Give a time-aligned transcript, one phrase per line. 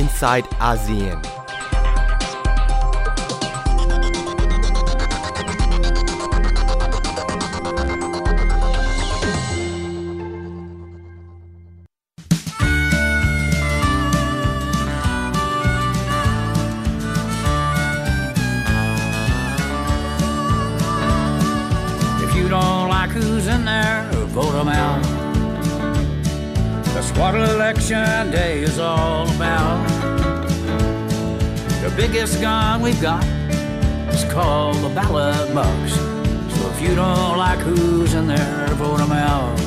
[0.00, 1.20] inside ASEAN.
[22.22, 25.02] If you don't like who's in there, vote them out.
[26.94, 29.89] That's what election day is all about.
[32.00, 33.22] The biggest gun we've got
[34.08, 35.92] is called the ballot box.
[35.92, 39.58] So if you don't like who's in there, vote them out.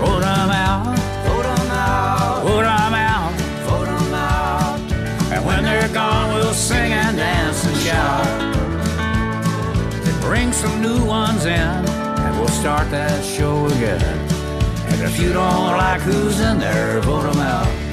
[0.00, 0.96] Vote them out.
[1.26, 2.42] Vote them out.
[2.44, 3.32] Vote them out.
[3.68, 4.80] Vote them out.
[5.32, 8.54] And when they're gone, we'll sing and dance and shout.
[10.22, 14.02] Bring some new ones in, and we'll start that show again.
[14.92, 17.85] And if you don't like who's in there, vote them out.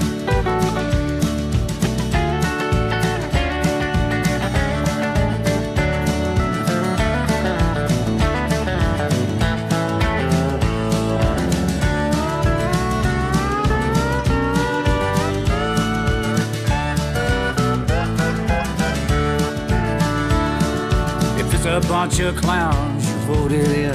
[21.94, 23.94] Bunch of clowns you voted in,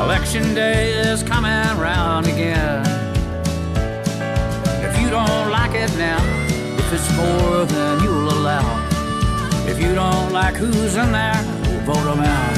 [0.00, 2.80] election day is coming round again.
[4.82, 6.24] If you don't like it now,
[6.78, 8.66] if it's more than you'll allow,
[9.68, 11.42] if you don't like who's in there,
[11.84, 12.56] vote them out.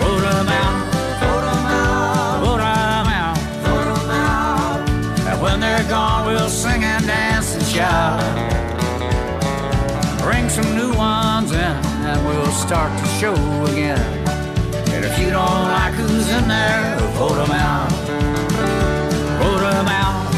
[0.00, 0.76] Vote them out.
[1.22, 2.40] Vote them out.
[2.44, 3.38] Vote them out.
[3.64, 4.88] Vote them out.
[5.28, 8.53] And when they're gone, we'll sing and dance and shout.
[10.44, 11.58] Bring some new ones in
[12.04, 13.32] and we'll start the show
[13.72, 13.98] again.
[14.92, 17.90] And if you don't like who's in there, vote them out.
[19.40, 20.32] Vote them out.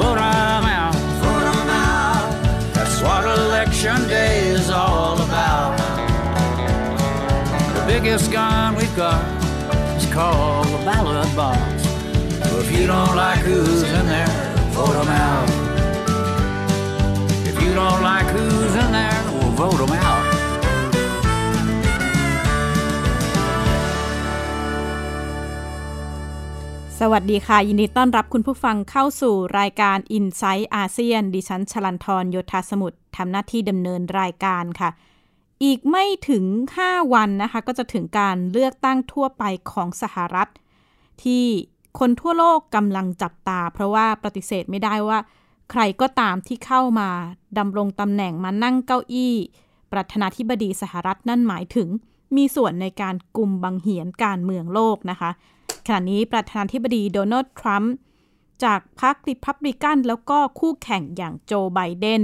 [0.00, 0.94] Vote out.
[1.20, 1.38] Vote
[1.70, 2.72] out.
[2.72, 5.76] That's what election day is all about.
[7.74, 9.24] The biggest gun we've got
[9.96, 11.82] is called the ballot box.
[12.48, 15.41] So if you don't like who's in there, vote them out.
[27.04, 34.90] สวัสดีค่ะ ยินดีต้อนรับคุณผู้ฟังเข้าสู่รายการ i n s i ซต์อาเซียนดิฉันชลันทรโยธาสมุทรทำหน้าที่ดำเนินรายการค่ะ
[35.64, 36.44] อีกไม่ถึง
[36.80, 40.48] 5 วันนะคะ ก็จะถึงการเลือกตั้งทั่วไปของสหรัฐ
[41.22, 41.44] ที่
[41.98, 45.18] คนทั่วโลกกำลังจับตา เพราะว่าปฏิเสธไม่ได้ว่า
[45.70, 47.08] ใครก็ตามที่เข้ามา
[47.58, 49.34] ดำรงตำแหน่งมานั่งเก้าอี้
[49.92, 51.88] ประธานาธิบดีสหรัฐนั่นหมายถึง
[52.36, 55.32] มีส่วนในการกลุ่มบังเหียนการเมืองโลกนะคะ
[55.86, 57.94] ขณะนี้ประธานาธิบดีโดนัลด์ทรัมป์
[58.64, 62.22] จากพรรคริพับลิกันแล้วก็คู่แข่งอย่างโจไบเดน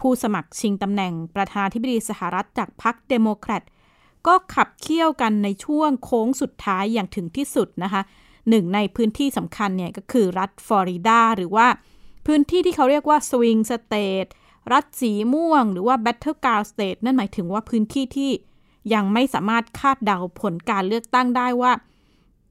[0.00, 3.62] ผู้สมัครชิงตำแหน่งประธานาธิบดีสหรัฐจากพรรคเดโมแครต
[4.26, 8.02] ก็ขับเคี่ยวกันในช่วงโค้งสุดท้ายอย่างถึงที่สุดนะคะ
[8.48, 11.66] หนึ่งในพื้นที่สำคัญเนี่ยก็คือรัฐฟลอริดาหรือว่า
[12.26, 14.26] พื้นที่ที่เขาเรียกว่า swing state
[14.72, 18.30] รัฐสีม่วง หรือว่า Battleground State นั่นหมายถึงว่าพื้นที่ที่
[18.94, 21.72] ยังไม่สามารถคาดเดาผลการเลือกตั้งได้ว่า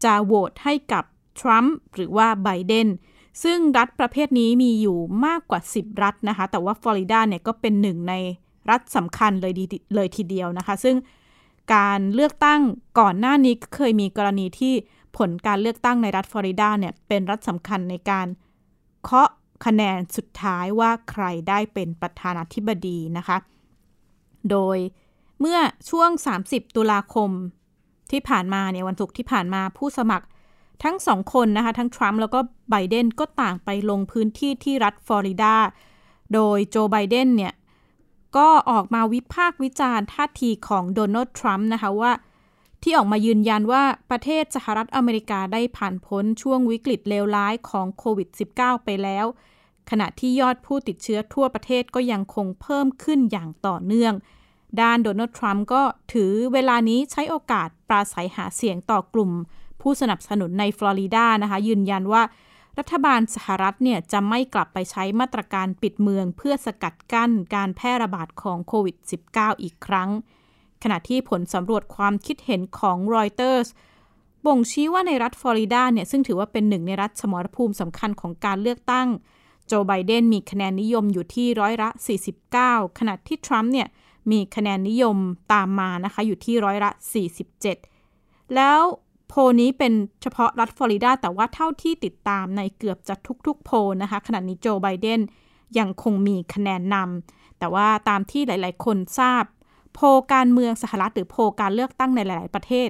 [0.03, 1.03] จะโหวตให้กับ
[1.39, 2.87] ทรัมป์หรือว่าไบเดน
[3.43, 8.13] ซึ่งรัฐประเภทนี้มีอยู่มากกว่า 10 รัฐนะคะ แต่ว่าฟลอริดาเนี่ยก็เป็นหนึ่งใน
[8.69, 9.65] รัฐสำคัญเลยดี
[9.95, 10.95] เลยทีเดียวนะคะ ซึ่ง
[11.73, 12.61] การเลือกตั้ง
[12.99, 14.73] ก่อนหน้านี้เคยมีกรณีที่
[15.17, 18.27] ผลการเลือกตั้งในรัฐฟลอริดาเนี่ยเป็นรัฐสำคัญในการ
[19.03, 19.29] เคาะ
[19.65, 23.38] คะแนนสุดท้ายว่าใครได้เป็นประธานาธิบดีนะคะ
[24.51, 24.77] โดย
[25.39, 25.59] เมื่อ
[25.89, 26.09] ช่วง
[26.43, 27.31] 30 ตุลาคม
[28.11, 30.25] ที่ผ่านมาเนี่ยวันศุกร์ที่ผ่านมาผู้สมัคร
[30.83, 32.39] ทั้งสองคนนะคะ ทั้งทรัมป์แล้วก็
[32.69, 35.55] ไบเดนก็ต่างไปลงพื้นที่ที่รัฐฟลอริดา
[36.33, 37.53] โดยโจไบเดนเนี่ย
[38.37, 42.11] ก็ออกมาวิพากษ์วิจารณ์ท่าทีของโดนัลด์ทรัมป์นะคะว่า
[42.83, 49.25] ที่ออกมายืนยันว่าประเทศสหรัฐอเมริกาได้ผ่านพ้นช่วงวิกฤตเลวร้ายของโควิด -19 ไปแล้ว
[49.89, 54.13] ขณะที่ยอดผู้ติดเชื้อทั่วประเทศก็ยังคงเพิ่มขึ้นอย่างต่อเนื่อง
[54.81, 55.81] ด้านโดนัลด์ทรัมป์ก็
[56.13, 59.31] ถือเวลานี้ใช้โอกาสปราศัยหาเสียงต่อกลุ่ม
[59.81, 62.24] ผู้สนับสนุนในฟลอริดานะคะ ยืนยันว่า
[62.80, 68.95] รัฐบาลสหรัฐเนี่ยจะไม่กลับไปใช้มาตรการปิดเมือง เพื่อสกัดกั้นการแพร่ระบาดของโควิด
[69.30, 70.10] -19 อีกครั้ง
[70.83, 73.68] ขณะที่ผลสำรวจความคิดเห็นของรอยเตอร์ส
[74.45, 79.07] บ่งชี้ว่าในรัฐฟลอริดาเนี่ยซึ่งถือว่าเป็นหนึ่งในรัฐสมรภูมิสำคัญของการเลือกตั้ง
[79.68, 81.89] โจไบเดนมีคะแนนนิยมอยู่ที่ร้อยละ
[82.44, 83.88] 49 ขณะที่ทรัมป์เนี่ย
[84.31, 85.17] มีคะแนนนิยม
[85.53, 86.91] ตามมานะคะอยู่ที่ร้อยละ
[87.73, 88.79] 47 แล้ว
[89.27, 93.15] โพนี้เป็นเฉพาะรัฐฟลอริดาแต่ว่าเท่าที่ติดตามในเกือบจะ
[93.47, 93.71] ทุกๆ โพ
[94.01, 95.19] นะคะขณะนี้โจไบเดน
[95.79, 99.43] ยังคงมีคะแนนนำแต่ว่าตามที่หลายๆ คนทราบ
[99.93, 99.99] โพ
[100.33, 102.89] การเมืองสหรัฐหรือโพการเลือกตั้งในหลาย ๆ ประเทศ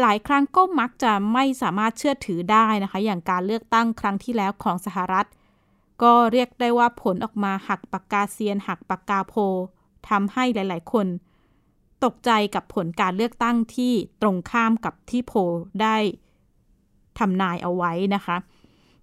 [0.00, 5.26] หลายครั้งก็มักจะไม่สามารถเชื่อถือได้นะคะ อย่างการเลือกตั้งครั้งที่แล้วของสหรัฐ
[6.02, 9.34] ก็เรียกได้ว่าผลออกมาหักปากกาเซียนหักปากกาโพ
[10.10, 11.06] ทำให้หลาย ๆ คน
[12.04, 13.92] ตกใจกับผลการเลือกตั้งที่
[14.22, 15.32] ตรงข้ามกับที่โพ
[15.82, 15.96] ได้
[17.18, 18.36] ทำนายเอาไว้นะคะ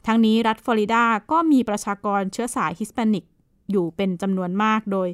[0.06, 3.26] ทั้งนี้รัฐฟลอริดาก็มีประชากรเชื้อสายฮิสแปนิก
[3.72, 5.10] อยู่เป็นจำนวนมากโดย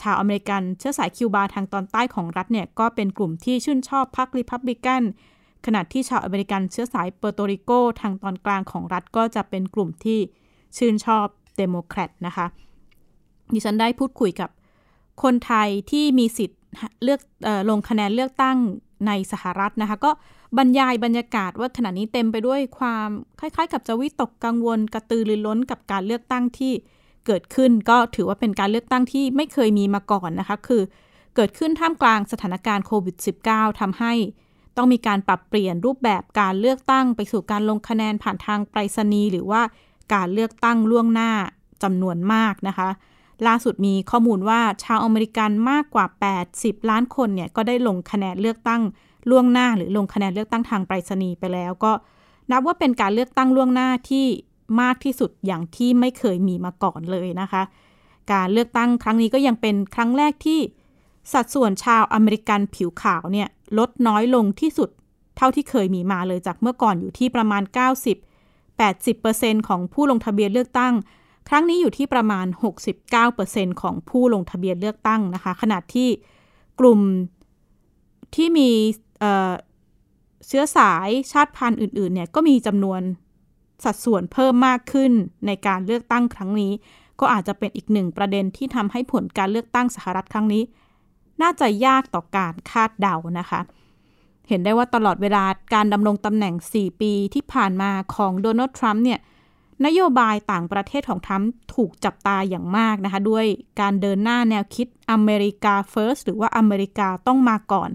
[0.00, 5.02] ชาวอเมริกันเชื้อสายคิวบาทางตอนใต้ของรัฐเนี่ย ก็เป็นกลุ่มที่ชื่นชอบพรรคริพับลิกัน
[5.66, 7.70] ขณะที่ชาวอเมริกันเชื้อสายเปอร์โตริโก
[8.00, 10.18] ทางตอนกลางของรัฐก็จะเป็นกลุ่มที่
[10.76, 11.26] ชื่นชอบ
[11.56, 12.46] เดโมแครตนะคะ
[13.54, 14.50] ดิฉันได้พูดคุยกับ
[15.22, 16.60] คนไทยที่มีสิทธิ์
[17.04, 18.56] เลือกออลงคะแนนเลือกตั้ง
[19.06, 20.10] ในสหรัฐนะคะ ก็
[20.58, 23.08] บรรยายบรรยากาศว่าขณะนี้เต็มไปด้วยความ
[23.40, 26.72] คล้ายๆ กับจะวิตกกังวลกระตือรือร้นกับการเลือกตั้งที่
[27.26, 30.82] เกิดขึ้น ก็ถือว่าเป็นการเลือกตั้งที่ไม่เคยมีมาก่อนนะคะ คือ
[31.36, 33.16] เกิดขึ้นท่ามกลางสถานการณ์โควิด
[33.48, 34.12] -19 ทำให้
[34.76, 39.62] ต้องมีการปรับเปลี่ยนรูปแบบการเลือกตั้งไปสู่การลงคะแนนผ่านทางไปรษณีย์หรือว่า
[40.14, 41.30] การเลือกตั้งล่วงหน้า
[41.82, 42.88] จำนวนมากนะคะ
[43.46, 46.06] ล่าสุดมีข้อมูลว่าชาวอเมริกันมากกว่า
[46.46, 48.82] 80 ล้านคนเนี่ยก็ได้ลงคะแนนเลือกตั้ง
[49.30, 51.92] ล่วงหน้า หรือลงคะแนนเลือกตั้งทางไปรษณีย์ไปแล้ว ก็
[52.50, 54.26] นับว่าเป็นการเลือกตั้งล่วงหน้าที่
[54.80, 57.62] มากที่สุดอย่างที่ไม่เคยมีมาก่อนเลยนะคะ
[58.32, 60.60] การเลือกตั้งครั้งนี้ก็ยังเป็นครั้งแรกที่
[61.32, 63.48] สัดส่วนชาวอเมริกันผิวขาวเนี่ย
[63.78, 64.90] ลดน้อยลงที่สุด
[65.36, 67.62] เท่าที่เคยมีมาเลยจากเมื่อก่อนอยู่ที่ประมาณ
[68.44, 70.94] 90-80%ของผู้ลงทะเบียนเลือกตั้ง
[71.48, 72.46] ครั้งนี้อยู่ที่ประมาณ
[73.12, 76.08] 69%ของผู้ลงทะเบียนเลือกตั้งนะคะ ขณะที่
[76.80, 77.00] กลุ่ม
[78.34, 78.70] ที่มี
[80.46, 83.00] เชื้อสายชาติพันธุ์อื่น ๆ เนี่ยก็มีจำนวน
[83.84, 85.12] สัดส่วนเพิ่มมากขึ้น
[85.46, 86.72] ในการเลือกตั้งครั้งนี้
[87.20, 90.62] ก็อาจจะเป็นอีกหนึ่งประเด็นที่ทำให้ผลการเลือกตั้งสหรัฐครั้งนี้
[91.42, 93.60] น่าจะยากต่อการคาดเดานะคะ
[94.48, 99.20] เห็นได้ว่าตลอดเวลาการดำรงตำแหน่ง 4 ปีที่ผ่านมาของโดนัลด์ทรัมป์เนี่ย
[99.86, 103.46] นโยบายต่างประเทศของทรัมป์ถูกจับตาอย่างมากนะคะ ด้วย
[103.80, 107.90] การเดินหน้าแนวคิดอเมริกาเฟิร์สหรือว่าอเมริกาต้องมาก่อน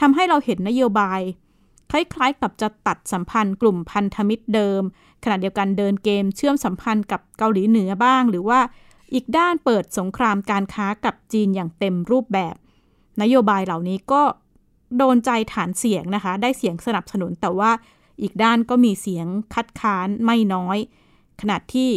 [0.00, 1.20] ทำให้เราเห็นนโยบาย
[1.90, 4.82] คล้ายๆ กับจะตัดสัมพันธ์กลุ่มพันธมิตรเดิม
[5.24, 8.60] ขณะเดียวกันเดินเกมเชื่อมสัมพันธ์กับเกาหลีเหนือบ้าง หรือว่า
[9.14, 12.54] อีกด้านเปิดสงครามการค้ากับจีนอย่างเต็มรูปแบบ
[13.22, 14.22] นโยบายเหล่านี้ก็
[14.96, 17.70] โดนใจฐานเสียงนะคะ ได้เสียงสนับสนุนแต่ว่า
[18.22, 20.78] อีกด้านก็มีเสียงคัดค้านไม่น้อย
[21.40, 21.90] ขณะที่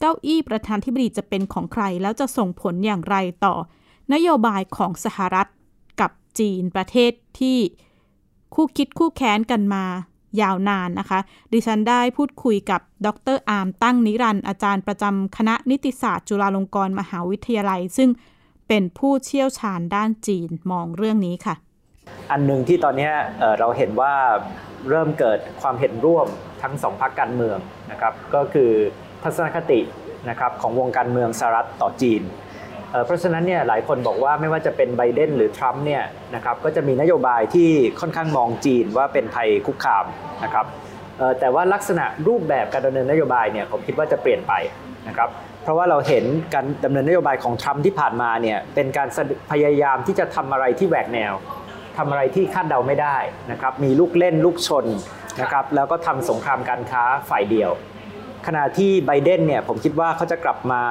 [0.00, 3.54] เก้าอี้ประธานธิบดีจะเป็นของใคร แล้วจะส่งผลอย่างไรต่อ
[4.12, 5.48] นโยบายของสหรัฐ
[6.00, 7.58] กับจีนประเทศที่
[8.54, 9.84] คู่คิดคู่แค้นกันมา
[10.40, 11.20] ยาวนานนะคะ
[11.52, 18.10] ดิฉันได้พูดคุยกับดรอาร์มตั้งนิรันด์อาจารย์ประจำคณะนิติศาสตร์จุฬาลงกรณ์มหาวิทยาลัย ซึ่ง
[18.68, 21.54] เป็นผู้เชี่ยวชาญด้านจีนมองเรื่องนี้ค่ะ
[22.30, 23.10] อันหนึ่งที่ตอนนี้
[23.60, 24.14] เราเห็นว่า
[24.90, 26.26] เริ่มเกิดความเห็นร่วม
[26.62, 27.58] ทั้งสองพรรคการเมือง
[27.92, 28.70] นะครับก็คือ
[29.22, 29.80] ทัศนคติ
[30.30, 32.22] นะครับของวงการเมืองสหรัฐต่อจีน
[33.06, 36.02] เพราะฉะนั้นเนี่ยหลายคนบอกว่าไม่ว่าจะเป็นไบเดนหรือทรัมป์เนี่ย
[36.34, 37.70] นะครับก็จะมีนโยบายที่
[38.00, 40.04] ค่อนข้างมองจีนว่าเป็นภัยคุกคาม
[40.44, 40.66] นะครับ
[41.40, 44.52] แต่ว่าลักษณะรูปแบบการดำเนินนโยบายเนี่ยผมคิดว่าจะเปลี่ยนไป
[45.08, 45.28] นะครับ
[45.62, 49.08] เพราะว่าเราเห็นการดำเนินนโยบายของทรัมป์ที่ผ่านมาเนี่ยเป็นการ
[49.50, 51.32] พยายามที่จะทำอะไรที่แหวกแนว
[51.98, 53.16] ทำอะไรที่คาดเดาไม่ได้
[53.50, 54.86] นะครับมีลูกเล่นลูกชน
[55.40, 57.70] นะครับแล้วก็ทำสงครามการค้าฝ่ายเดียว
[58.46, 60.82] ขณะที่ไบเดนเนี่ยผมคิดว่าเขาจะกลับมา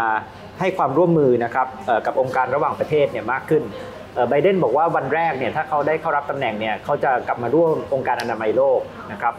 [0.59, 1.67] ให้ความร่วมมือนะครับ
[2.05, 3.63] กับองค์การระหว่างประเทศเนี่ยมากขึ้น
[4.29, 8.79] ไบเดนบอกว่าวันแรกเนี่ยถ้าเขาได้เข้ารับตำแหน่งเนี่ยเขาจะกลับมาร่วมองค์การอนามัยโลก
[9.12, 9.33] นะครับ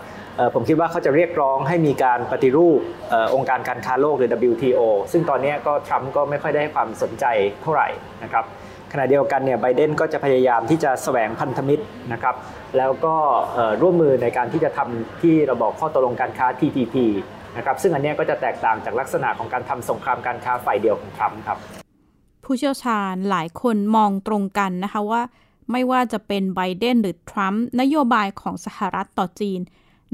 [0.54, 2.80] ผมคิดว่าเขาจะเรียกร้องให้มีการปฏิรูป
[3.34, 4.80] องค์การการค้าโลกหรือ WTO
[5.12, 7.24] ซึ่งตอนนี้ก็ทรัมป์ก็ไม่ค่อยได้ความสนใจ
[7.62, 7.88] เท่าไหร่
[8.22, 8.65] นะครับข
[8.98, 12.34] ณะเดียวกันเนี่ยไบเดนก็จะพยายามที่จะแสวงพันธมิตรนะครับ
[12.76, 13.14] แล้วก็
[13.82, 16.94] ร่วมมือในการที่จะทำที่เราบอกข้อตกลงการค้า TPP
[17.56, 21.58] นะครับซึ่งอันนี้ก็จะแตกต่างจากลักษณะของการทำสงครามการค้าฝ่ายเดียวของทรัมป์ครับ
[22.44, 25.22] ผู้เชี่ยวชาญหลายคนมองตรงกันนะคะว่า
[25.72, 29.60] ไม่ว่าจะเป็นไบเดนหรือทรัมป์นโยบายของสหรัฐต่อจีน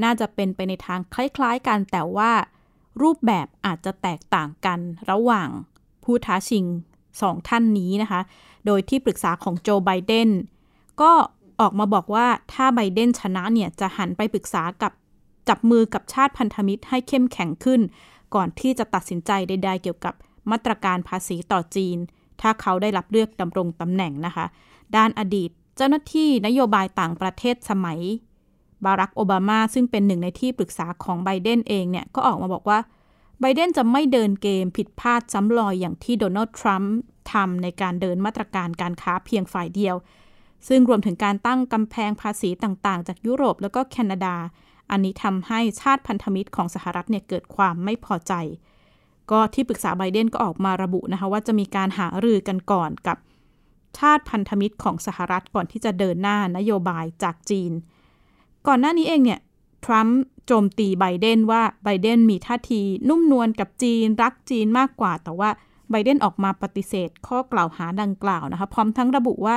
[0.02, 2.32] น่าจะเป็นไปในทางคล้ายๆกันแต่ว่า
[3.02, 4.78] รูปแบบอาจจะแตกต่างกัน
[5.10, 5.48] ระหว่าง
[6.04, 6.64] ผู้ท้าชิง
[7.22, 8.20] สองท่านนี้นะคะ
[8.66, 10.28] โดยที่ปรึกษาของโจไบเดน
[11.00, 11.12] ก็
[11.60, 14.92] ออกมาบอกว่าถ้าไบเดนชนะเนี่ยจะหันไปปรึกษากับ
[15.48, 17.80] จับมือกับชาติพันธมิตรให้เข้มแข็งขึ้น
[18.34, 20.14] ก่อนที่จะตัดสินใจใดๆเกี่ยวกับ
[20.50, 21.98] มาตรการภาษีต่อจีน
[22.40, 24.46] ถ้าเขาได้รับเลือกดำรงตำแหน่งนะคะ
[24.96, 28.00] ด้านอดีตเจ้าหน้าที่นโยบายต่างประเทศสมัย
[28.84, 32.78] บารักโอบามาซึ่งเป็นหนึ่งในที่ปรึกษาของไบเดนเองเนี่ยก็ออกมาบอกว่า
[33.40, 36.96] ไบเดนจะไม่เดินเกมผิดพลาดซ้ำรอยอย่างที่โดนัลด์ทรัมป์
[37.32, 39.96] ทำในการเดินมาตรการการค้าเพียงฝ่ายเดียว
[40.68, 44.36] ซึ่งรวมถึงการตั้งกำแพงภาษีต่างๆ จากยุโรปแล้วก็แคนาดา
[44.90, 48.32] อันนี้ทำให้ชาติพันธมิตรของสหรัฐเนี่ยเกิดความไม่พอใจ
[49.30, 53.16] ก็ที่ปรึกษาไบเดนก็ออกมาระบุนะคะว่าจะมีการหารือกันก่อนกับ
[53.98, 57.72] ชาติพันธมิตรของสหรัฐก่อนที่จะเดินหน้านโยบายจากจีน
[58.66, 59.40] ก่อนหน้านี้เองเนี่ย
[59.84, 65.50] ทรัมป์โจมตีไบเดนว่าไบเดนมีท่าทีนุ่มนวลกับจีนรักจีนมากกว่า แต่ว่า
[65.92, 69.56] ไบเดนออกมาปฏิเสธข้อกล่าวหาดังกล่าวนะคะ พร้อมทั้งระบุว่า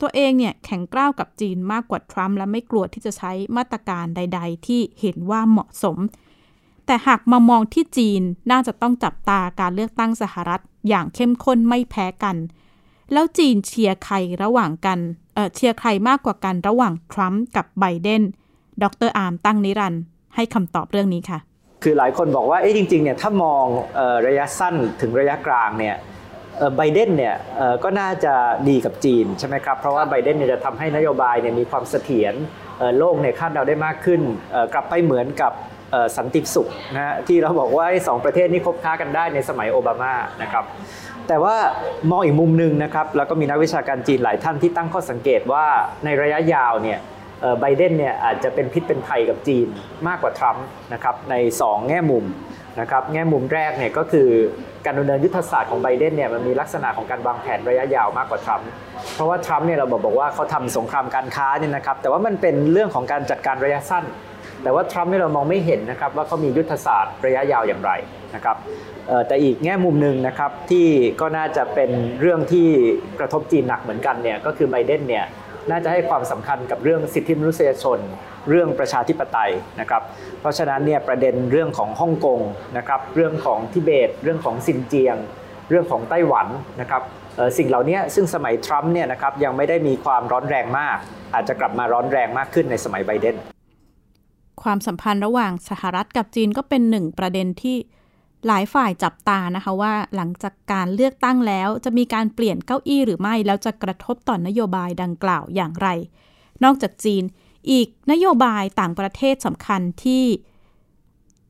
[0.00, 5.98] ตัวเองเนี่ยแข็งกร้าวกับจีนมากกว่าทรัมป์และไม่กลัวที่จะใช้มาตรการใด ๆ ที่เห็นว่าเหมาะสม
[6.86, 12.36] แต่หากมามองที่จีนน่าจะต้องจับตาการเลือกตั้งสหรัฐอย่างเข้มข้นไม่แพ้กัน
[13.12, 18.22] แล้วจีนเชียร์ใครระหว่างกันเชียร์ใครมากกว่ากันระหว่างทรัมป์กับไบเดน
[18.82, 19.94] ดรอาร์มตั้งนิรันดร
[20.34, 21.38] ให้คำตอบเรื่องนี้ค่ะ
[21.82, 23.64] คือหลายคนบอกว่าเอ๊ะจริงๆเนี่ยถ้ามอง
[24.26, 25.96] ระยะสั้นถึงระยะกลางเนี่ย
[26.76, 27.36] ไบเดนเนี่ย
[27.84, 28.34] ก็น่าจะ
[28.68, 32.34] ดีกับจีนใช่ไหมครับ เพราะว่าไบเดนเนี่ยจะทำให้นโยบายเนี่ยมีความเสถียร
[32.98, 34.20] โลกเนี่ยคาดเดาได้มากขึ้น
[34.72, 35.52] กลับไปเหมือนกับ
[36.16, 40.64] สันติสุขนะที่เราบอกว่าสองประเทศนี้คบค้ากันได้ในสมัยโอบามานะครับ
[41.28, 41.56] แต่ว่า
[42.10, 45.66] มองอีกมุมหนึ่งนะครับแล้วก็มีนักวิชาการจีนหลายท่านที่ตั้งข้อสังเกตว่า
[46.04, 46.98] ในระยะยาวเนี่ย
[47.60, 49.66] ไบเดนเนี่ยอาจจะเป็นพิษเป็นภัยกับจีน
[50.08, 52.24] มากกว่าทรัมป์นะครับใน 2 แง่มุม
[52.80, 54.28] นะครับแง่มุมแรกเนี่ยก็คือ
[54.84, 58.68] การดำเนินยุทธศาสตร์ของไบเดนเนี่ยมันมีลักษณะของการวางแผนระยะยาวมากกว่าทรัมป์
[59.14, 64.04] เพราะว่าทรัมป์เนี่ยเราบอกบอกว่าเขาทำสงครามการค้าเนี่ยนะครับแต่ว่ามันเป็นเรื่องของการจัดการระยะสั้น
[64.62, 67.90] แต่ว่าทรัมป์เนี่ยเรามองไม่เห็นนะครับว่าเขามียุทธศาสตร์ระยะยาวอย่างไร
[68.34, 68.56] นะครับ
[69.26, 70.86] แต่อีกแง่มุมหนึ่งนะครับที่
[71.20, 71.90] ก็น่าจะเป็น
[72.20, 72.68] เรื่องที่
[73.20, 75.24] กระทบจีนหนักเหมือนกันเนี่ยก็คือไบเดนเนี่ย
[75.70, 77.98] น่าจะให้ความสำคัญกับเรื่องสิทธิมนุษยชน
[78.50, 80.02] เรื่องประชาธิปไตยนะครับ
[80.40, 82.40] เพราะฉะนั้นเนี่ยประเด็นเรื่องของฮ่องกง
[82.76, 85.16] นะครับ เรื่องของทิเบต เรื่องของซินเจียง
[85.70, 86.46] เรื่องของไต้หวัน
[86.80, 87.02] นะครับ
[87.58, 90.98] สิ่งเหล่านี้ซึ่งสมัยทรัมป์เนี่ยนะครับยังไม่ได้มีความร้อนแรงมาก
[91.34, 93.36] อาจจะกลับมาร้อนแรงมากขึ้นในสมัยไบเดน
[94.62, 97.76] ความสัมพันธ์ระหว่างสหรัฐกับจีนก็เป็นหนึ่งประเด็นที่
[98.46, 105.88] หลายฝ่ายจับตานะคะว่าหลังจากการเลือกตั้งแล้ว จะมีการเปลี่ยนเก้าอี้หรือไม่ แล้วจะกระทบต่อนนโยบายดังกล่าวอย่างไร
[106.64, 107.24] นอกจากจีน
[107.70, 110.24] อีกนโยบายต่างประเทศสำคัญที่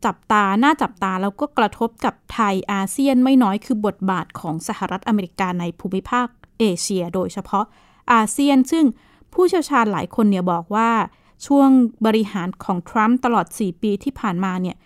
[0.04, 6.26] จับตา หน้าจับตา แล้วก็กระทบกับไทยอาเซียนไม่น้อยคือบทบาทของสหรัฐอเมริกาในภูมิภาค
[6.58, 7.64] เอเชีย โดยเฉพาะ
[8.12, 8.84] อาเซียน ซึ่ง
[9.32, 10.90] ผู้เชี่ยวชาญหลายคนเนี่ยบอกว่า
[11.46, 11.68] ช่วง
[12.06, 14.76] บริหารของทรัมป์ตลอด 4 ปีที่ผ่านมาเนี่ย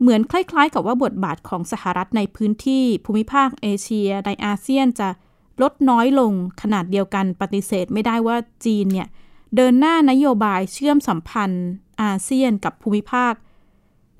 [0.00, 5.08] เหมือนคล้ายๆ กับว่าบทบาทของสหรัฐในพื้นที่ภูมิภาคเอเชียในอาเซียนจะ
[5.62, 9.08] ลดน้อยลงขนาดเดียวกันปฏิเสธไม่ได้ว่าจีนเนี่ย
[9.56, 11.66] เดินหน้านโยบายเชื่อมสัมพันธ์
[12.02, 13.32] อาเซียนกับภูมิภาค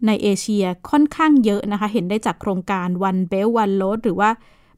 [0.06, 4.30] ในเอเชียค่อนข้างเยอะนะคะ เห็นได้จากโครงการ One Belt One Road หรือว่า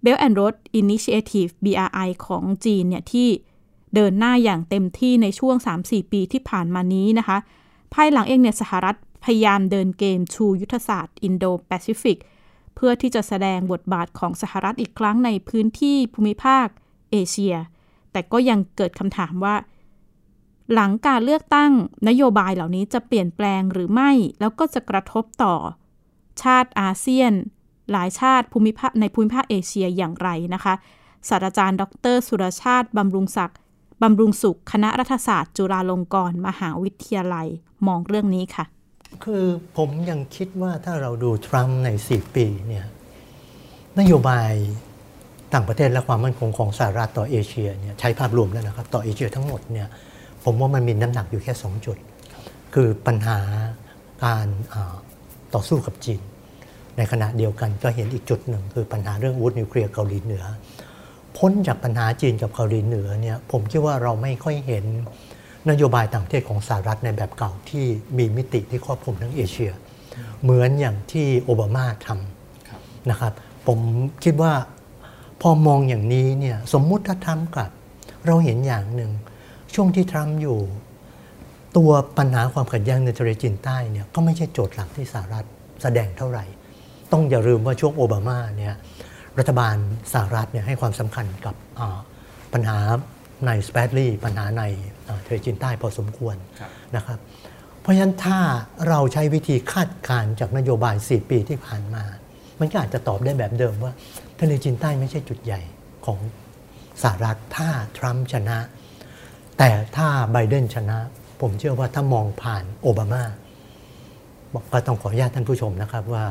[0.05, 3.29] Belt and Road Initiative BRI ของจีนเนี่ยที่
[3.95, 7.39] เดินหน้าอย่างเต็มที่ในช่วง 3-4 ปีที่ผ่านมานี้นะคะ
[7.95, 12.19] ภายหลังเองเนี่ยสหรัฐ พยายามเดินเกมชูยุทธศาสตร์อินโดแปซิฟิก
[12.75, 16.67] เพื่อที่จะแสดงบทบาทของสหรัฐอีกครั้งในพื้นที่ภูมิภาค
[17.11, 17.55] เอเชีย
[18.13, 19.57] แต่ก็ยังเกิดคำถามว่า
[20.73, 21.73] หลังการเลือกตั้ง
[22.09, 24.11] นโยบายเหล่านี้จะเปลี่ยนแปลงหรือไม่
[24.41, 25.55] แล้วก็จะกระทบต่อ
[26.43, 27.33] ชาติอาเซียน
[27.91, 30.75] หลายชาติภูมิภาคในภูมิภาคเอเชียอย่างไรนะคะ
[31.29, 31.83] ศาสตราจารย์ ด
[32.15, 33.59] ร สุรชาติ บำรุงศักดิ์
[34.03, 37.49] บำรุงสุข คณะรัฐศาสตร์ จุฬาลงกรณ์ มหาวิทยาลัย
[37.87, 38.65] มองเรื่องนี้ค่ะ
[39.25, 39.45] คือ
[39.77, 42.87] ผมยังคิดว่าถ้าเราดูทรัมป์ใน 4 ปีเนี่ย
[44.01, 44.53] นโยบาย
[45.55, 49.89] ต่างประเทศและความมั่นคงของสหรัฐต่อเอเชียเนี่ยใช้ภาพรวมแล้วนะครับ ต่อเอเชียทั้งหมดเนี่ย
[50.45, 51.97] ผมว่ามันมีน้ำหนักอยู่แค่ 2 จุด
[52.75, 53.39] คือปัญหา
[54.25, 54.47] การ
[55.55, 56.21] ต่อสู้กับจีน
[56.97, 60.45] ในขณะเดียวกันก็เห็นอีกจุดหนึ่ง คือปัญหาเรื่องวุธนิวเคลียร์เกาหลีเหนือ
[61.39, 64.85] พ้นจากปัญหาจีนกับเกาหลีเหนือเนี่ยผมคิดว่าเราไม่ค่อยเห็น
[65.71, 67.87] นโยบายต่างประเทศของสหรัฐในแบบเก่าที่
[68.19, 69.71] มีมิติที่ครอบคลุมทั้งเอเชีย
[70.43, 73.33] เหมือนอย่างที่โอบามาทำนะครับ
[73.67, 73.79] ผม
[74.25, 74.53] คิดว่า
[75.41, 77.71] พอมองอย่างนี้เนี่ยสมมุติถ้าทำกับ
[78.27, 79.11] เราเห็นอย่างหนึ่ง
[79.75, 80.59] ช่วงที่ทรัมป์อยู่
[81.77, 85.47] ตัวปัญหาความขัดแย้งในทะเลจีนใต้เนี่ยก็ไม่ใช่โจทย์หลักที่สหรัฐ
[85.83, 86.45] แสดงเท่าไหร่
[87.13, 88.75] ต้องอย่าลืมว่าช่วงโอบามาเนี่ย
[89.39, 89.77] รัฐบาล
[90.13, 91.55] สหรัฐเนี่ยให้ความสำคัญกับ
[92.53, 92.79] ปัญหา
[93.47, 94.63] ในสเปซลี่ปัญหาใน
[95.27, 96.37] ทะเลจีนใต้พอสมควร
[96.97, 97.19] นะครับ
[97.81, 98.39] เพราะฉะนั้นถ้า
[98.89, 102.05] เราใช้วิธีคาดการณ์จากนโยบาย 4 ปีที่ผ่านมา
[102.59, 103.93] มันก็อาจจะตอบได้แบบเดิมว่า
[104.41, 105.61] ทะเลจีนใต้ไม่ใช่จุดใหญ่
[106.07, 106.19] ของ
[107.03, 108.59] สหรัฐถ้าทรัมป์ชนะ
[109.59, 110.99] แต่ถ้าไบเดนชนะ
[111.41, 113.23] ผมเชื่อว่าถ้ามองผ่านโอบามา
[114.55, 116.25] บอกก็ต้องขออนุญาตท่านผู้ชมนะครับว่า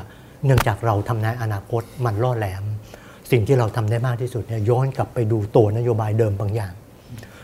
[0.46, 2.64] เนื่องจากเราทำนายอนาคตมันล่อแหลม
[3.32, 6.74] สิ่งที่เราทำได้มากที่สุดเนี่ยย้อนกลับไปดูตัวนโยบายเดิมบางอย่าง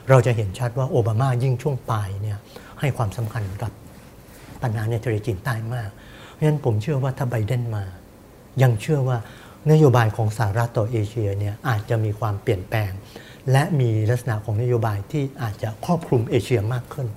[0.10, 2.38] เราจะเห็นชัดว่าโอบามายิ่งช่วงปลายเนี่ย
[2.80, 3.72] ให้ความสำคัญกับ
[4.62, 5.90] ปัญหาในทะเลจีนใต้มาก
[6.34, 7.84] เพราะฉะนั้นผมเชื่อว่าถ้าไบเดนมา
[8.62, 9.18] ยังเชื่อว่า
[9.72, 12.92] นโยบายของสหรัฐต่อเอเชียเนี่ยอาจจะมีความเปลี่ยนแปลง
[13.52, 17.08] และมีลักษณะของนโยบายที่อาจจะครอบคลุมเอเชียมากขึ้น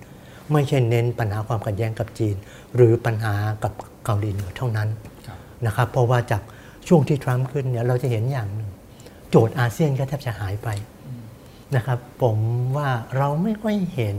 [0.52, 2.36] ไม่ใช่เน้นปัญหาความขัดแย้งกับจีน
[2.74, 3.72] หรือปัญหากับ
[4.04, 4.88] เกาหลีเหนือเท่านั้น
[5.66, 6.42] นะครับเพราะว่าจาก
[6.88, 8.70] ช่วงที่ทรัมป์ขึ้นเนี่ยเราจะเห็นอย่างหนึ่ง
[9.30, 10.68] โจทย์อาเซียนก็แทบจะหายไป
[11.76, 12.38] นะครับผม
[12.76, 14.16] ว่าเราไม่ค่อยเห็น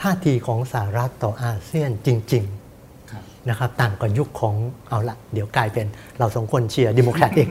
[0.00, 4.54] ท่าทีของสหรัฐต่ออาเซียนจริงๆนะครับต่างกับยุคของ
[4.88, 5.86] เอาละเดี๋ยวกลายเป็น
[6.18, 7.48] เราสองคนเชียร์ดิโมแครตเอง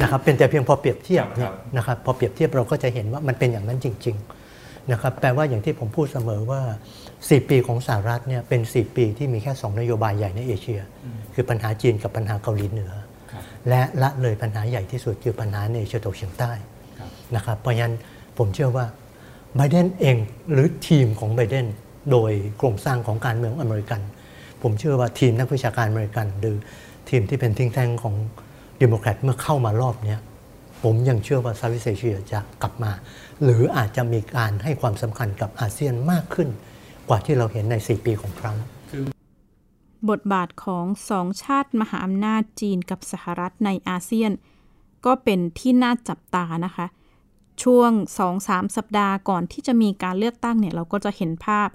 [0.00, 4.16] นะครับเป็นแต่เพียงพอเปรียบเทียบเนี่ยนะครับพอเปรียบเทียบเราก็จะเห็นว่ามันเป็นอย่างนั้นจริง
[4.52, 6.60] ๆ นะครับแปลว่าอย่างที่ผมพูดเสมอว่า
[7.06, 10.80] 4 ปีของสหรัฐเนี่ยเป็น 4 ปีที่มีแค่ 2 นโยบายใหญ่ในเอเชีย
[11.34, 12.92] คือปัญหาจีนกับปัญหาเกาหลีเหนือ
[13.68, 16.52] และละเลยปัญหาใหญ่ที่สุดคือปัญหาในเอเชียตะวันออกเฉียงใต้
[17.36, 17.94] นะครับเพราะฉะนั้น
[18.40, 18.86] ผมเชื่อว่า
[19.56, 20.16] ไบเดนเอง
[20.52, 21.66] หรือทีมของไบเดน
[22.10, 24.00] โดยโครงสร้างของการเมืองอเมริกัน
[24.62, 26.56] ผมเชื่อว่าทีมนักวิชาการอเมริกัน หรือ
[27.08, 28.14] ทีมที่เป็น think tank ของ
[28.82, 30.16] ดิโมแครตเมื่อเข้ามารอบนี้
[30.82, 32.92] ผมยังเชื่อว่าซาวิเซเชียจะกลับมา
[33.42, 36.48] หรืออาจจะมีการให้ความสำคัญกับอาเซียนมากขึ้น
[37.08, 38.64] กว่าที่เราเห็นใน 4 ปีของทรัมป์
[40.10, 44.32] บทบาทของสองชาติมหาอำนาจจีนกับสหรัฐในอาเซียน
[45.06, 46.86] ก็เป็นที่น่าจับตานะคะ
[47.62, 47.90] ช่วง
[48.32, 51.68] 2-3 สัปดาห์ก่อนที่จะมีการเลือกตั้งเนี่ยเราก็จะเห็นภาพ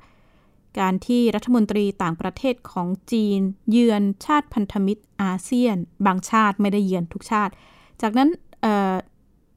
[0.80, 3.40] การที่รัฐมนตรีต่างประเทศของจีน
[3.72, 5.76] เยือนชาติพันธมิตรอาเซียน
[6.06, 7.54] บางชาติไม่ได้เยือนทุกชาติ
[8.02, 8.30] จากนั้น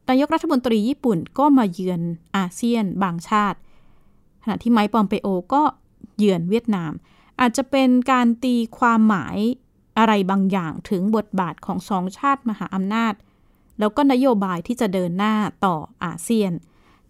[0.09, 2.01] นายกรัฐมนตรีญี่ปุ่นก็มาเยือน
[2.37, 3.59] อาเซียน บางชาติ
[4.43, 5.63] ขณะที่ไมค์ปอมเปโอก็
[6.19, 6.93] เยือนเวียดนาม
[7.41, 9.37] อาจจะเป็นการตีความหมาย
[9.99, 13.15] อะไรบางอย่างถึงบทบาทของสองชาติมหาอำนาจ
[13.79, 16.53] แล้วก็นโยบายที่จะเดินหน้าต่ออาเซียน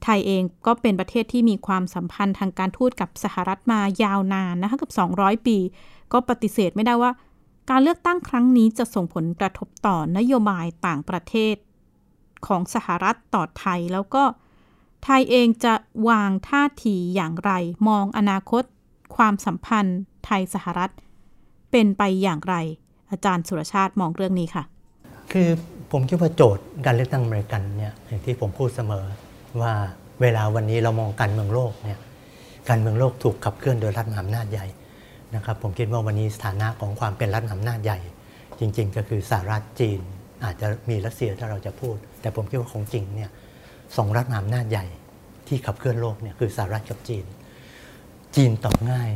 [0.02, 5.58] ไทยเองก็เป็นประเทศที่มีความสัมพันธ์ทางการทูตกับสหรัฐมายาวนานนะคะเกับ 200 ปี
[6.12, 7.12] ก็ปฏิเสธไม่ได้ว่า
[7.70, 11.54] การเลือกตั้งครั้งนี้จะส่งผลกระทบต่อนโยบายต่างประเทศ
[12.46, 14.22] ของสหรัฐต่อไทยแล้วก็
[15.04, 15.74] ไทยเองจะ
[16.08, 17.52] วางท่าทีอย่างไร
[17.88, 18.62] มองอนาคต
[19.16, 20.90] ความสัมพันธ์ ไทยสหรัฐ
[21.70, 22.54] เป็นไปอย่างไร
[23.10, 24.64] อาจารย์สุรชาติมองเรื่องนี้ค่ะ
[25.32, 25.50] คือ
[25.92, 29.04] ผมคิดว่าโจทย์การเลือกตั้งอเมริกันเนี่ยอย่างที่ผมพูดเสมอ
[29.60, 29.72] ว่า
[30.20, 31.98] เวลาวันนี้เรามองการเมืองโลกเนี่ย
[32.68, 34.66] การเมืองโลกถูกขับเคลื่อนโดยรัฐมหาอำนาจใหญ่
[35.34, 37.98] นะครับผมคิดว่าวันนี้สถานะของความเป็นรัฐมหาอำนาจใหญ่
[38.60, 40.00] จริง ๆ ก็คือสหรัฐจีน
[40.44, 43.30] อาจจะมีรัสเซียถ้าเราจะพูด แต่ผมคิดว่าของจริงเนี่ย
[43.96, 44.86] สองรัฐมหาอำนาจใหญ่
[45.48, 47.24] ที่ขับเคลื่อนโลกเนี่ยคือสหรัฐกับจีน
[48.36, 49.10] จีนตอบง่าย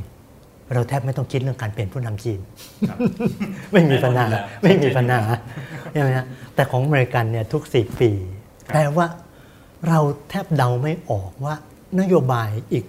[0.75, 2.41] เราแทบไม่ต้องคิดเรื่องการเป็นผู้นำจีน
[3.73, 4.27] ไม่มีปัญหา
[4.63, 5.21] ไม่มีปัญหา
[5.93, 8.11] ใช่ไหมฮะแต่ของอเมริกันเนี่ยทุกสี่ปี
[8.73, 9.07] แปลว่า
[9.89, 9.99] เรา
[10.31, 11.55] แทบเดาไม่ออกว่า
[12.01, 12.85] นโยบายอีก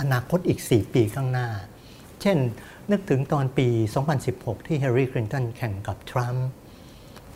[0.00, 1.48] อนาคตอีก 4 ปีข้างหน้า
[2.22, 2.36] เช่น
[2.90, 3.66] นึกถึงตอนปี
[4.18, 6.48] 2016 ที่เฮร์รี่คลินตันแข่งกับทรัมป์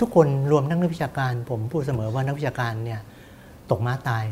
[0.00, 3.00] ทุกคนรวมทั้งนักวิชาการ ผมพูดเสมอว่านักวิชาการเนี่ย
[3.70, 4.24] ตกม้าตาย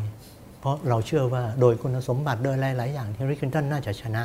[0.65, 4.23] เพราะเราเชื่อว่าโดยคุณสมบัติโดยหลาย ๆ อย่างฮิลลารี คลินตันน่าจะชนะ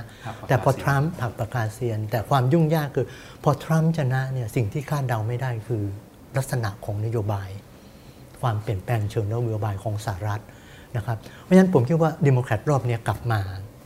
[0.49, 3.07] แต่พอทรัมป์หักปากกาเซียน แต่ความยุ่งยากคือ
[3.45, 5.83] พอทรัมป์ชนะเนี่ยสิ่งที่คาดเดาไม่ได้คือ
[6.37, 7.49] ลักษณะของนโยบาย
[8.41, 10.43] ความเปลี่ยนแปลงเชิงนโยบายของสหรัฐ
[10.97, 13.41] นะครับเพราะฉะนั้นผมคิดว่าดิโมแครตรอบนี้กลับมา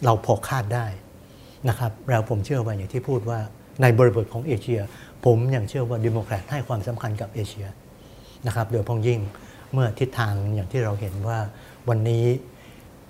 [0.05, 0.87] เราพอคาดได้
[1.69, 3.39] นะครับแล้วผมเชื่อว่าอย่างที่พูดว่า
[3.83, 4.81] ในบริบทของเอเชีย
[5.25, 7.67] ผมยังเชื่อว่าดิโมแครตให้ความสำคัญกับเอเชีย
[8.47, 9.21] นะครับโดยพ้องยิ่ง
[9.73, 11.39] เมื่อทิศทางอย่างที่เราเห็นว่า
[11.89, 12.25] วันนี้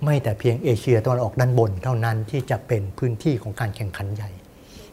[0.05, 4.31] ไม่แต่เพียงเอเชียตะวันออกด้านบนเท่านั้นที่จะเป็นพื้นที่ของการแข่งขันใหญ่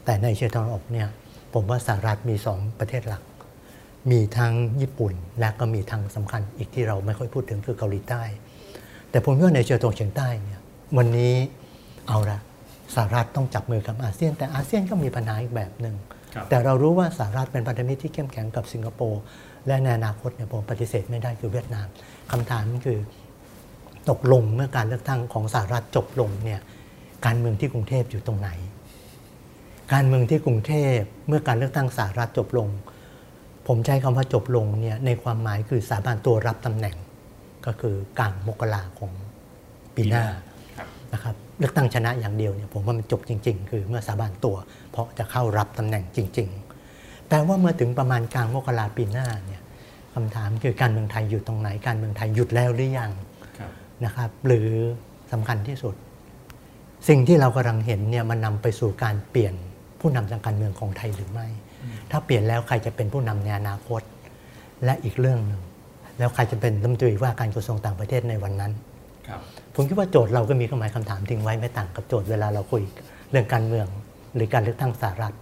[0.06, 1.08] แต่ในเอเชียตะวันออกเนี่ย
[1.54, 3.24] ผมว่าสหรัฐมีสองประเทศหลัก
[4.12, 8.24] มีทั้งญี่ปุ่นและก็มีทางสำคัญอีกที่เราไม่ค่อยพูดถึงคือเกาหลีใต้
[9.12, 10.60] แต่ผมว่าในเอเชียตะวันออกเฉียงใต้เนี่ย
[10.98, 11.34] วันนี้
[12.08, 12.40] เอาละ
[12.96, 15.96] สหรัฐต้องจับมือกับอาเซียน แต่อาเซียนก็มีปัญหาอีกแบบหนึ่ง
[16.50, 19.22] แต่เรารู้ว่าสหรัฐเป็นพันธมิตรที่เข้มแข็งกับสิงคโปร์
[19.68, 21.88] และในอนาคตเนี่ยผมปฏิเสธไม่ได้คือเวียดนาม
[22.32, 23.00] คำถามคือ
[24.10, 26.60] ตกลงเมื่อการเลือกตั้งของสหรัฐจบลงเนี่ย
[27.26, 28.50] การเมืองที่กรุงเทพอยู่ตรงไหน
[29.94, 32.68] การเมืองที่กรุงเทพเมื่อการเลือกตั้งสหรัฐจบลง
[33.68, 36.96] ผมใช้คำว่าจบลงเนี่ยในความหมายคือสาบานตัวรับตำแหน่ง
[37.66, 39.12] ก็คือกลางมกราของ
[39.96, 40.26] ปีหน้า
[41.14, 44.56] นะครับเลือกตั้งชนะอย่างเดียวเนี่ยผมว่ามันจบจริง ๆ คือเมื่อสาบานตัว
[44.92, 46.50] เพราะจะเข้ารับตำแหน่งจริง
[46.90, 49.62] ๆแต่ว่าเมื่อถึงประมาณกลางมกราปีหน้าเนี่ย
[50.14, 53.12] คำถามคือการเมืองไทยอยู่ตรงไหนการเมืองไทยหยุดแล้วหรือยัง
[54.06, 54.70] นะครับ หรือ
[55.32, 55.96] สำคัญที่สุด
[57.08, 59.54] สิ่งที่เรากำลังเห็นเนี่ยมันนำไปสู่การเปลี่ยน
[60.00, 61.48] ผู้นำทางการเมืองของไทยหรือไม่
[62.12, 64.02] ถ้าเปลี่ยนแล้วใครจะเป็นผู้นำในอนาคต
[64.86, 65.62] และอีกเรื่องหนึ่ง
[66.20, 68.72] แล้วใครจะเป็นรัฐมนตรีว่าการกระทรวงต่างประเทศในวันนั้น
[69.28, 69.42] ครับ
[69.76, 72.84] ผมคิดว่าโจทย์เราก็มีเครื่องหมายคำถามทิ้งไว้ไม่ต่างกับโจทย์เวลาเราคุย
[73.32, 73.88] เรื่องการเมือง
[74.36, 75.36] หรือการเลือกตั้งสหรัฐ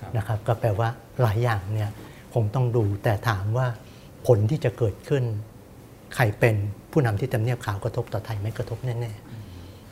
[0.00, 0.88] ครับนะครับ ก็แปลว่า
[1.22, 1.90] หลายอย่างเนี่ย
[2.34, 3.66] คงต้องดูแต่ถามว่า
[4.26, 5.24] ผลที่จะเกิดขึ้น
[6.14, 6.56] ใครเป็น
[6.90, 9.12] ผู้นำที่ทำเนียบขาวกระทบต่อไทยไม่กระทบแน่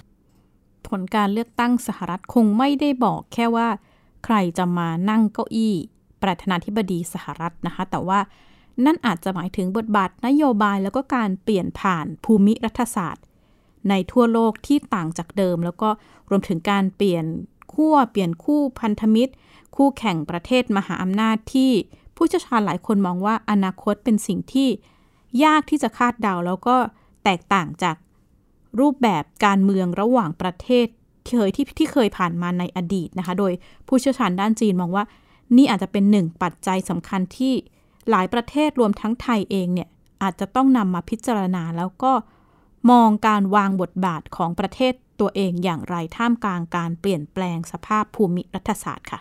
[0.04, 3.68] ๆ ผลการเลือกตั้งสหรัฐคงไม่ได้บอกแค่ว่า
[4.24, 5.74] ใครจะมานั่งเก้าอี้
[6.22, 8.20] ประธานาธิบดีสหรัฐนะคะ แต่ว่า
[8.85, 13.24] นั่นอาจจะหมายถึงบทบาทนโยบายแล้วก็การเปลี่ยนผ่านภูมิรัฐศาสตร์
[13.88, 15.88] ในทั่วโลกที่ต่างจากเดิม แล้วก็
[16.30, 17.24] รวมถึงการเปลี่ยน
[17.74, 19.33] ขั้วเปลี่ยนคู่พันธมิตร
[19.76, 21.70] คู่แข่งประเทศมหาอำนาจที่
[22.16, 24.68] ผู้เชี่ยวชาญหลายคนมองว่าอนาคตเป็นสิ่งที่
[25.45, 26.77] ยากที่จะคาดเดาแล้วก็
[27.25, 27.97] แตกต่างจาก
[28.81, 30.87] รูปแบบการเมืองระหว่างประเทศ
[31.25, 33.53] ที่เคยที่ที่เคยผ่านมาในอดีตนะคะ โดย
[33.88, 35.05] ผู้เชี่ยวชาญด้านจีนมองว่า
[35.57, 37.55] นี่อาจจะเป็นหนึ่งปัจจัยสำคัญที่
[38.11, 39.88] หลายประเทศรวมทั้งไทยเองเนี่ย
[40.23, 42.12] อาจจะต้องนำมาพิจารณาแล้วก็
[42.90, 49.21] มองการวางบทบาทของประเทศตัวเองอย่างไรท่ามกลางการเปลี่ยนแปลงสภาพภูมิรัฐศาสตร์ค่ะ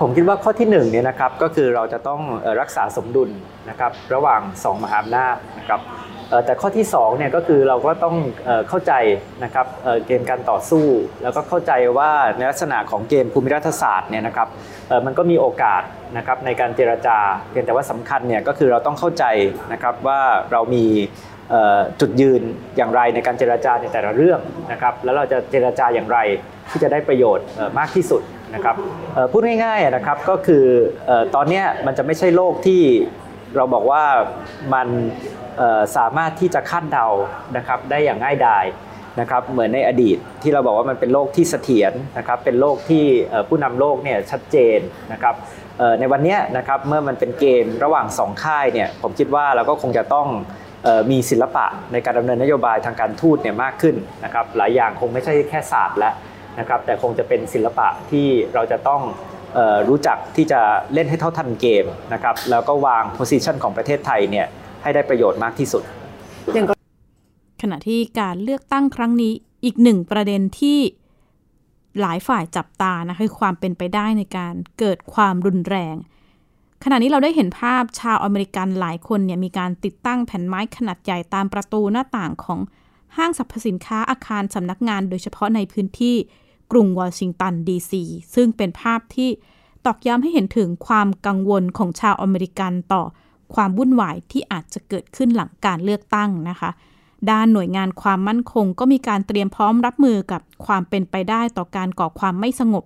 [0.00, 2.20] ผมคิดว่าข้อที่1เนี่ยนะครับก็คือเราจะต้อง
[2.60, 3.30] รักษาสมดุล
[3.70, 5.80] นะครับระหว่าง 2 มหาอำนาจนะครับ
[6.44, 8.16] แต่ข้อที่2เนี่ยก็คือเราก็ต้อง
[8.68, 8.92] เข้าใจ
[9.44, 9.66] นะครับ
[10.06, 10.86] เกมการต่อสู้
[11.22, 14.48] แล้วก็เข้าใจว่าในลักษณะของเกมภูมิรัฐศาสตร์เนี่ยนะครับ
[15.06, 15.82] มันก็มีโอกาส
[16.16, 17.18] นะครับในการเจรจา
[17.50, 19.24] เพียงแต่ว่าสำคัญเนี่ยก็คือเราต้องเข้าใจ
[19.72, 20.20] นะครับว่า
[20.52, 20.84] เรามี
[22.00, 22.42] จุดยืน
[22.76, 24.40] อย่างไรในการเจรจาในแต่ละเรื่อง
[24.72, 26.18] นะครับแล้วเราจะเจรจาอย่างไร
[26.70, 27.46] ที่จะได้ประโยชน์
[27.78, 28.22] มากที่สุด
[28.54, 28.76] นะครับ
[29.32, 30.64] พูดง่ายๆนะครับก็คือ
[31.08, 32.82] ออตอนนี้มันจะไม่ใช่โลกที่
[33.56, 34.04] เราบอกว่า
[34.74, 34.88] มัน
[35.96, 37.08] สามารถที่จะคาดเดา
[37.56, 38.64] นะครับได้อย่างง่ายดาย
[39.20, 43.04] นะครับเหมือนในอดีตที่เราบอกว่ามันเป็นโลกที่เสถียรนะครับเป็นโลกที่
[43.48, 44.78] ผู้นำโลกเนี่ยชัดเจน
[45.12, 45.34] นะครับ
[46.00, 50.26] ในวันนี้นะครับเมื่อมันเป็นเกมระหว่างสองค่ายเนี่ยผมคิดว่าเราก็คงจะต้อง
[51.10, 56.14] มีศิลปะในการดำเนินนโยบายทางการทูตเนี่ยมากขึ้นนะครับหลายอย่างคงไม่ใช่แค่ศาสตร์แล้ว
[56.58, 59.02] นะครับแต่คงจะเป็นศิลปะที่เราจะต้อง
[59.56, 60.60] ออรู้จักที่จะ
[60.94, 64.46] เล่นให้เท่าทันเกมนะครับแล้วก็วางโพซิชันของประเทศไทยเนี่ย
[64.82, 65.82] ให้ได้ประโยชน์มากที่สุด
[67.62, 69.32] ขณะที่การเลือกตั้งครั้งนี้
[69.64, 70.78] อีกหนึ่งประเด็นที่
[72.00, 75.96] หลายฝ่ายจับตานะคือความเป็นไปได้ในการเกิดความรุนแรง
[76.84, 82.60] ขณะนี้เราได้เห็นภาพชาวอเมริกันหลายคนเนี่ยมีการติดตั้งแผ่นไม้ขนาดใหญ่ตามประตูหน้าต่างของ
[83.16, 86.16] ห้างสรรพสินค้าอาคารสำนักงานโดยเฉพาะในพื้นที่
[86.72, 88.02] กรุงวอชิงตันดีซี
[88.34, 89.30] ซึ่งเป็นภาพที่
[89.86, 93.02] ตอกย้ำให้เห็นถึงความกังวลของชาวอเมริกันต่อ
[93.54, 96.70] ความวุ่นวายที่อาจจะเกิดขึ้นหลังการเลือกตั้งนะคะ
[97.30, 102.84] ด้านหน่วยงานความมั่นคงก็มีการเตรียมพร้อมรับมือกับความเป็นไปได้ต่อการก่อความไม่สงบ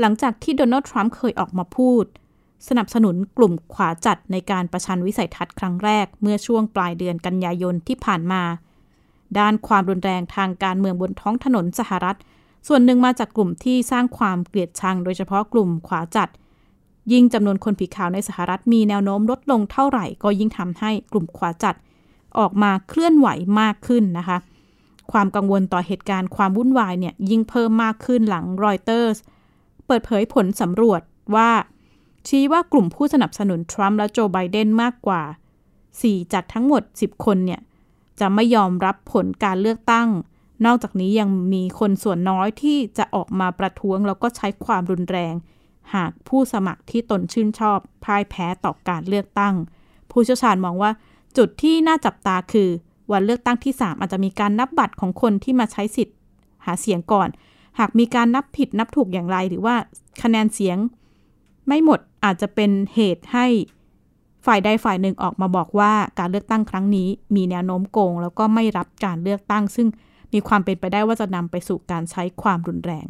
[0.00, 2.04] หลังจากที่โดนัลด์ทรัมป์เคยออกมาพูด
[2.68, 8.42] สนับสนุนกลุ่มขวาจัดในการประชันวิสัยทัศน์ครั้งแรกเมื่อช่วงปลายเดือนกันยายนที่ผ่านมา
[9.38, 12.18] ด้านความรุนแรงทางการเมืองบนท้องถนนสหรัฐ
[12.66, 16.28] ส่วนหนึ่งมาจากกลุ่มที่สร้างความเกลียดชัง โดยเฉพาะกลุ่มขวาจัด
[17.12, 21.76] ยิ่งจำนวนคนผิวขาวในสหรัฐมีแนวโน้มลดลงเท่าไหร่ ก็ยิ่งทำให้กลุ่มขวาจัด
[22.38, 23.28] ออกมาเคลื่อนไหว
[23.60, 24.38] มากขึ้นนะคะ
[25.12, 29.16] ความกังวลต่อเหตุการณ์ความวุ่นวายเนี่ยยิ่งเพิ่มมากขึ้นหลังรอยเตอร์ส
[29.86, 31.02] เปิดเผยผลสำรวจ
[31.34, 31.50] ว่า
[32.28, 35.22] ชี้ว่ากลุ่มผู้สนับสนุนทรัมป์และโจไบเดนมากกว่า
[35.78, 37.60] 4 จากทั้งหมด 10 คนเนี่ย
[38.20, 40.08] จะไม่ยอมรับผลการเลือกตั้ง
[40.66, 45.34] นอกจากนี้ยังมีคนส่วนน้อยที่จะออกมาประท้วงแล้วก็ใช้ความรุนแรง
[45.94, 49.54] หากผู้สมัครที่ตนชื่นชอบพ่ายแพ้ต่อการเลือกตั้ง
[50.10, 50.90] ผู้เชี่ยวชาญมองว่า
[51.36, 52.68] จุดที่น่าจับตาคือ
[53.12, 56.16] วันเลือกตั้งที่ 3 อาจจะมีการนับบัตรของคนที่มาใช้สิทธิ์
[56.64, 57.28] หาเสียงก่อน
[57.78, 59.74] หากมีการนับผิดนับถูกอย่างไร หรือว่า
[60.22, 60.78] คะแนนเสียง
[61.66, 63.46] ไม่หมดอาจจะเป็นเหตุให้
[64.46, 69.88] ฝ่ายใดฝ่ายหนึ่งออกมาบอกว่าการเลือกตั้งครั้งนี้ มีแนวโน้มโกง แล้วก็ไม่รับการเลือกตั้ง ซึ่ง
[70.32, 73.06] มีความเป็นไปได้ว่าจะนำไปสู่การใช้ความรุนแรง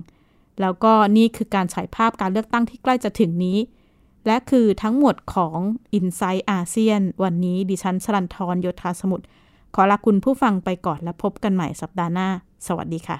[0.60, 3.58] แล้วก็นี่คือการฉายภาพการเลือกตั้งที่ใกล้จะถึงนี้
[4.26, 5.58] และคือทั้งหมดของ
[5.98, 9.24] i n s i ซต์อาเซียนวันนี้ดิฉันชลันทรโยธาสมุทร
[9.74, 12.28] ขอลาคุณผู้ฟังไปก่อนและพบกันใหม่สัปดาห์หน้า
[12.66, 13.18] สวัสดีค่ะ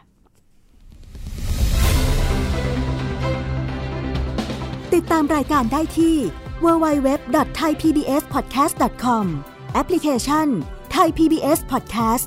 [4.95, 6.17] ติดตามรายการได้ที่
[6.65, 9.25] www.thaipbspodcast.com
[9.75, 10.47] แอปพลิเคชัน
[10.95, 12.27] Thai PBS Podcast